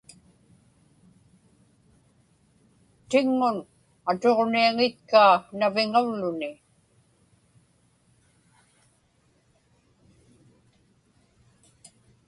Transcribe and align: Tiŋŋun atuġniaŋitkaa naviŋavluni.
Tiŋŋun 3.09 3.57
atuġniaŋitkaa 4.09 5.29
naviŋavluni. 5.59 6.49